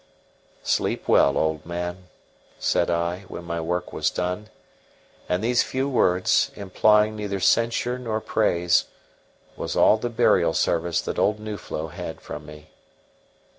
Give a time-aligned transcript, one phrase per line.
[0.63, 2.07] "Sleep well, old man,"
[2.57, 4.49] said I, when my work was done;
[5.29, 8.85] and these few words, implying neither censure nor praise,
[9.55, 12.71] was all the burial service that old Nuflo had from me.